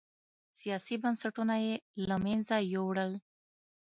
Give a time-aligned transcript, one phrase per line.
[0.59, 1.75] سیاسي بنسټونه یې
[2.09, 3.11] له منځه یووړل.